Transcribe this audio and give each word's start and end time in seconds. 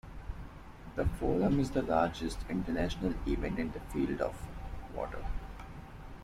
The 0.95 1.05
Forum 1.05 1.59
is 1.59 1.69
the 1.69 1.83
largest 1.83 2.39
international 2.49 3.13
event 3.27 3.59
in 3.59 3.71
the 3.71 3.79
field 3.93 4.19
of 4.19 4.35
water. 4.95 5.23